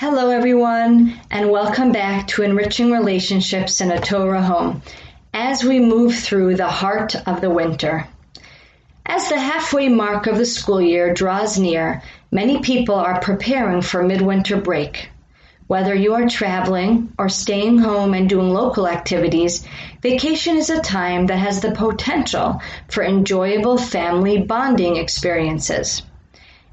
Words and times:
Hello, 0.00 0.30
everyone, 0.30 1.18
and 1.28 1.50
welcome 1.50 1.90
back 1.90 2.28
to 2.28 2.44
Enriching 2.44 2.92
Relationships 2.92 3.80
in 3.80 3.90
a 3.90 4.00
Torah 4.00 4.40
Home 4.40 4.80
as 5.34 5.64
we 5.64 5.80
move 5.80 6.14
through 6.14 6.54
the 6.54 6.68
heart 6.68 7.16
of 7.26 7.40
the 7.40 7.50
winter. 7.50 8.06
As 9.04 9.28
the 9.28 9.40
halfway 9.40 9.88
mark 9.88 10.28
of 10.28 10.38
the 10.38 10.46
school 10.46 10.80
year 10.80 11.12
draws 11.12 11.58
near, 11.58 12.00
many 12.30 12.60
people 12.60 12.94
are 12.94 13.20
preparing 13.20 13.82
for 13.82 14.04
midwinter 14.04 14.56
break. 14.56 15.10
Whether 15.66 15.96
you 15.96 16.14
are 16.14 16.28
traveling 16.28 17.12
or 17.18 17.28
staying 17.28 17.78
home 17.78 18.14
and 18.14 18.28
doing 18.28 18.50
local 18.50 18.86
activities, 18.86 19.66
vacation 20.00 20.58
is 20.58 20.70
a 20.70 20.80
time 20.80 21.26
that 21.26 21.38
has 21.38 21.60
the 21.60 21.72
potential 21.72 22.62
for 22.86 23.02
enjoyable 23.02 23.76
family 23.76 24.42
bonding 24.42 24.94
experiences. 24.94 26.04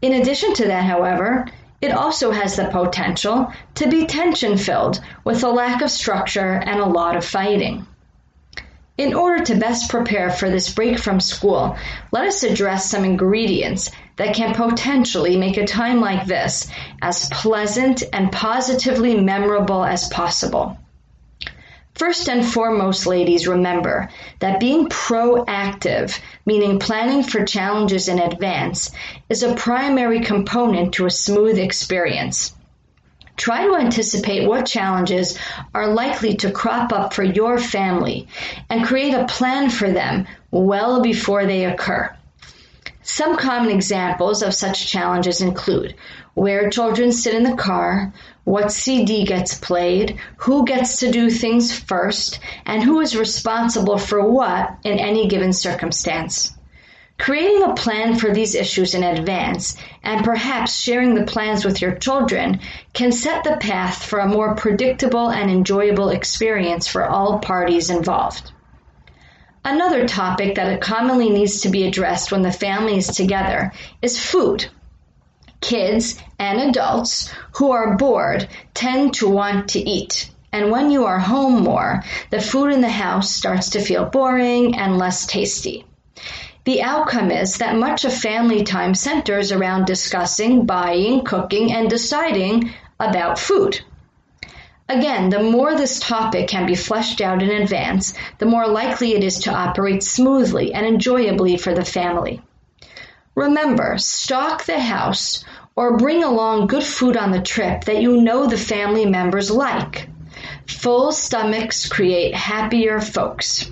In 0.00 0.12
addition 0.12 0.54
to 0.54 0.66
that, 0.68 0.84
however, 0.84 1.46
it 1.80 1.92
also 1.92 2.30
has 2.30 2.56
the 2.56 2.64
potential 2.64 3.52
to 3.76 3.88
be 3.88 4.06
tension 4.06 4.56
filled 4.56 5.00
with 5.24 5.44
a 5.44 5.48
lack 5.48 5.80
of 5.82 5.90
structure 5.90 6.52
and 6.52 6.80
a 6.80 6.86
lot 6.86 7.16
of 7.16 7.24
fighting. 7.24 7.86
In 8.96 9.14
order 9.14 9.44
to 9.44 9.54
best 9.54 9.88
prepare 9.90 10.28
for 10.28 10.50
this 10.50 10.74
break 10.74 10.98
from 10.98 11.20
school, 11.20 11.76
let 12.10 12.26
us 12.26 12.42
address 12.42 12.90
some 12.90 13.04
ingredients 13.04 13.92
that 14.16 14.34
can 14.34 14.56
potentially 14.56 15.36
make 15.36 15.56
a 15.56 15.66
time 15.66 16.00
like 16.00 16.26
this 16.26 16.68
as 17.00 17.28
pleasant 17.30 18.02
and 18.12 18.32
positively 18.32 19.20
memorable 19.20 19.84
as 19.84 20.08
possible. 20.08 20.76
First 21.98 22.28
and 22.28 22.46
foremost, 22.46 23.06
ladies, 23.06 23.48
remember 23.48 24.08
that 24.38 24.60
being 24.60 24.86
proactive, 24.88 26.16
meaning 26.46 26.78
planning 26.78 27.24
for 27.24 27.44
challenges 27.44 28.06
in 28.06 28.20
advance, 28.20 28.92
is 29.28 29.42
a 29.42 29.56
primary 29.56 30.20
component 30.20 30.94
to 30.94 31.06
a 31.06 31.10
smooth 31.10 31.58
experience. 31.58 32.54
Try 33.36 33.66
to 33.66 33.74
anticipate 33.74 34.46
what 34.46 34.64
challenges 34.66 35.36
are 35.74 35.88
likely 35.88 36.36
to 36.36 36.52
crop 36.52 36.92
up 36.92 37.14
for 37.14 37.24
your 37.24 37.58
family 37.58 38.28
and 38.70 38.86
create 38.86 39.14
a 39.14 39.26
plan 39.26 39.68
for 39.68 39.90
them 39.90 40.28
well 40.52 41.02
before 41.02 41.46
they 41.46 41.64
occur. 41.64 42.14
Some 43.02 43.36
common 43.36 43.70
examples 43.70 44.42
of 44.42 44.54
such 44.54 44.86
challenges 44.86 45.40
include 45.40 45.96
where 46.38 46.70
children 46.70 47.10
sit 47.10 47.34
in 47.34 47.42
the 47.42 47.56
car, 47.56 48.12
what 48.44 48.70
CD 48.70 49.24
gets 49.24 49.58
played, 49.58 50.18
who 50.36 50.64
gets 50.64 51.00
to 51.00 51.10
do 51.10 51.28
things 51.28 51.76
first, 51.76 52.38
and 52.64 52.82
who 52.82 53.00
is 53.00 53.16
responsible 53.16 53.98
for 53.98 54.22
what 54.22 54.78
in 54.84 54.98
any 54.98 55.26
given 55.26 55.52
circumstance. 55.52 56.52
Creating 57.18 57.64
a 57.64 57.74
plan 57.74 58.16
for 58.16 58.32
these 58.32 58.54
issues 58.54 58.94
in 58.94 59.02
advance 59.02 59.76
and 60.04 60.24
perhaps 60.24 60.80
sharing 60.80 61.14
the 61.14 61.24
plans 61.24 61.64
with 61.64 61.82
your 61.82 61.96
children 61.96 62.60
can 62.92 63.10
set 63.10 63.42
the 63.42 63.56
path 63.56 64.04
for 64.04 64.20
a 64.20 64.28
more 64.28 64.54
predictable 64.54 65.28
and 65.28 65.50
enjoyable 65.50 66.10
experience 66.10 66.86
for 66.86 67.04
all 67.04 67.40
parties 67.40 67.90
involved. 67.90 68.52
Another 69.64 70.06
topic 70.06 70.54
that 70.54 70.80
commonly 70.80 71.30
needs 71.30 71.62
to 71.62 71.68
be 71.68 71.88
addressed 71.88 72.30
when 72.30 72.42
the 72.42 72.52
family 72.52 72.96
is 72.96 73.08
together 73.08 73.72
is 74.00 74.22
food 74.22 74.68
kids, 75.60 76.18
and 76.38 76.60
adults 76.60 77.32
who 77.52 77.70
are 77.72 77.96
bored 77.96 78.48
tend 78.74 79.14
to 79.14 79.28
want 79.28 79.70
to 79.70 79.80
eat. 79.80 80.30
And 80.52 80.70
when 80.70 80.90
you 80.90 81.04
are 81.04 81.18
home 81.18 81.62
more, 81.62 82.04
the 82.30 82.40
food 82.40 82.72
in 82.72 82.80
the 82.80 82.88
house 82.88 83.30
starts 83.30 83.70
to 83.70 83.80
feel 83.80 84.06
boring 84.06 84.76
and 84.76 84.96
less 84.96 85.26
tasty. 85.26 85.84
The 86.64 86.82
outcome 86.82 87.30
is 87.30 87.58
that 87.58 87.76
much 87.76 88.04
of 88.04 88.14
family 88.14 88.62
time 88.62 88.94
centers 88.94 89.52
around 89.52 89.86
discussing, 89.86 90.66
buying, 90.66 91.24
cooking, 91.24 91.72
and 91.72 91.88
deciding 91.88 92.72
about 93.00 93.38
food. 93.38 93.80
Again, 94.88 95.28
the 95.28 95.42
more 95.42 95.74
this 95.74 96.00
topic 96.00 96.48
can 96.48 96.66
be 96.66 96.74
fleshed 96.74 97.20
out 97.20 97.42
in 97.42 97.50
advance, 97.50 98.14
the 98.38 98.46
more 98.46 98.66
likely 98.66 99.12
it 99.12 99.22
is 99.22 99.40
to 99.40 99.52
operate 99.52 100.02
smoothly 100.02 100.72
and 100.72 100.86
enjoyably 100.86 101.58
for 101.58 101.74
the 101.74 101.84
family. 101.84 102.40
Remember, 103.38 103.98
stock 103.98 104.64
the 104.64 104.80
house 104.80 105.44
or 105.76 105.96
bring 105.96 106.24
along 106.24 106.66
good 106.66 106.82
food 106.82 107.16
on 107.16 107.30
the 107.30 107.40
trip 107.40 107.84
that 107.84 108.02
you 108.02 108.20
know 108.20 108.48
the 108.48 108.56
family 108.56 109.06
members 109.06 109.48
like. 109.48 110.08
Full 110.66 111.12
stomachs 111.12 111.88
create 111.88 112.34
happier 112.34 113.00
folks. 113.00 113.70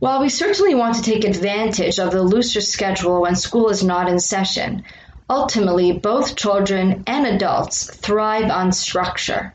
While 0.00 0.20
we 0.20 0.28
certainly 0.28 0.74
want 0.74 0.96
to 0.96 1.02
take 1.02 1.24
advantage 1.24 1.98
of 1.98 2.10
the 2.10 2.22
looser 2.22 2.60
schedule 2.60 3.22
when 3.22 3.36
school 3.36 3.70
is 3.70 3.82
not 3.82 4.06
in 4.06 4.20
session, 4.20 4.84
ultimately 5.30 5.92
both 5.92 6.36
children 6.36 7.04
and 7.06 7.26
adults 7.26 7.90
thrive 7.90 8.50
on 8.50 8.70
structure. 8.70 9.54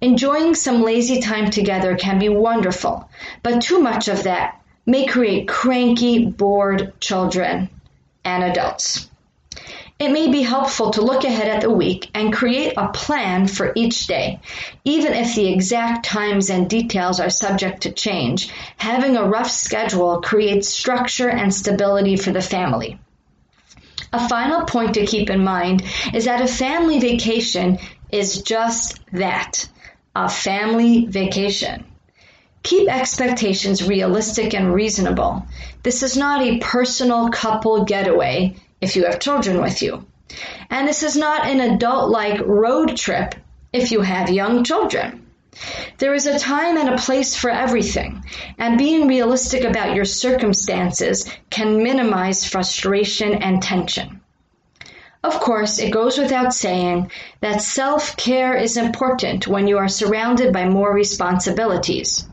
Enjoying 0.00 0.56
some 0.56 0.82
lazy 0.82 1.20
time 1.20 1.48
together 1.48 1.94
can 1.94 2.18
be 2.18 2.28
wonderful, 2.28 3.08
but 3.44 3.62
too 3.62 3.78
much 3.78 4.08
of 4.08 4.24
that 4.24 4.60
may 4.84 5.06
create 5.06 5.46
cranky, 5.46 6.26
bored 6.26 6.92
children 6.98 7.70
and 8.24 8.44
adults. 8.44 9.08
It 9.98 10.12
may 10.12 10.30
be 10.30 10.40
helpful 10.40 10.92
to 10.92 11.02
look 11.02 11.24
ahead 11.24 11.48
at 11.48 11.60
the 11.60 11.70
week 11.70 12.10
and 12.14 12.32
create 12.32 12.72
a 12.78 12.88
plan 12.88 13.46
for 13.46 13.72
each 13.74 14.06
day. 14.06 14.40
Even 14.82 15.12
if 15.12 15.34
the 15.34 15.52
exact 15.52 16.06
times 16.06 16.48
and 16.48 16.70
details 16.70 17.20
are 17.20 17.28
subject 17.28 17.82
to 17.82 17.92
change, 17.92 18.50
having 18.78 19.18
a 19.18 19.28
rough 19.28 19.50
schedule 19.50 20.22
creates 20.22 20.70
structure 20.70 21.28
and 21.28 21.52
stability 21.52 22.16
for 22.16 22.30
the 22.30 22.40
family. 22.40 22.98
A 24.12 24.26
final 24.26 24.64
point 24.64 24.94
to 24.94 25.04
keep 25.04 25.28
in 25.28 25.44
mind 25.44 25.84
is 26.14 26.24
that 26.24 26.40
a 26.40 26.46
family 26.46 26.98
vacation 26.98 27.78
is 28.10 28.42
just 28.42 28.98
that 29.12 29.68
a 30.16 30.30
family 30.30 31.04
vacation. 31.04 31.84
Keep 32.62 32.88
expectations 32.88 33.86
realistic 33.86 34.54
and 34.54 34.74
reasonable. 34.74 35.46
This 35.82 36.02
is 36.02 36.16
not 36.16 36.42
a 36.42 36.58
personal 36.58 37.30
couple 37.30 37.84
getaway 37.84 38.54
if 38.80 38.96
you 38.96 39.04
have 39.04 39.18
children 39.18 39.60
with 39.60 39.82
you. 39.82 40.04
And 40.68 40.86
this 40.86 41.02
is 41.02 41.16
not 41.16 41.46
an 41.46 41.60
adult 41.60 42.10
like 42.10 42.40
road 42.40 42.96
trip 42.96 43.34
if 43.72 43.90
you 43.90 44.02
have 44.02 44.30
young 44.30 44.62
children. 44.62 45.26
There 45.98 46.14
is 46.14 46.26
a 46.26 46.38
time 46.38 46.76
and 46.76 46.88
a 46.90 46.96
place 46.98 47.34
for 47.34 47.50
everything, 47.50 48.24
and 48.58 48.78
being 48.78 49.08
realistic 49.08 49.64
about 49.64 49.94
your 49.94 50.04
circumstances 50.04 51.28
can 51.50 51.82
minimize 51.82 52.44
frustration 52.44 53.34
and 53.34 53.62
tension. 53.62 54.20
Of 55.22 55.40
course, 55.40 55.78
it 55.78 55.90
goes 55.90 56.16
without 56.16 56.54
saying 56.54 57.10
that 57.40 57.62
self 57.62 58.16
care 58.16 58.56
is 58.56 58.76
important 58.76 59.46
when 59.46 59.66
you 59.66 59.76
are 59.78 59.88
surrounded 59.88 60.52
by 60.52 60.66
more 60.66 60.94
responsibilities. 60.94 62.26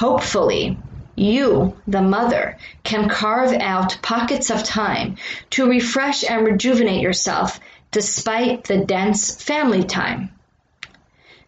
Hopefully, 0.00 0.78
you, 1.14 1.76
the 1.86 2.00
mother, 2.00 2.56
can 2.84 3.10
carve 3.10 3.52
out 3.52 3.98
pockets 4.00 4.48
of 4.48 4.64
time 4.64 5.16
to 5.50 5.68
refresh 5.68 6.24
and 6.24 6.46
rejuvenate 6.46 7.02
yourself 7.02 7.60
despite 7.90 8.64
the 8.64 8.78
dense 8.78 9.34
family 9.34 9.84
time. 9.84 10.30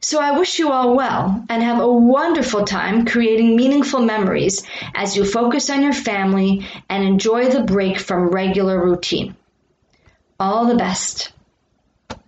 So 0.01 0.21
I 0.21 0.39
wish 0.39 0.59
you 0.59 0.71
all 0.71 0.95
well 0.95 1.47
and 1.49 1.63
have 1.63 1.81
a 1.81 1.91
wonderful 1.91 2.67
time 2.67 3.07
creating 3.07 3.57
meaningful 3.57 4.01
memories 4.01 4.63
as 4.95 5.17
you 5.17 5.25
focus 5.25 5.71
on 5.71 5.83
your 5.83 5.95
family 5.95 6.67
and 6.91 7.03
enjoy 7.03 7.49
the 7.49 7.63
break 7.63 7.99
from 7.99 8.29
regular 8.29 8.79
routine. 8.85 9.35
All 10.39 10.67
the 10.67 10.77
best. 10.77 11.33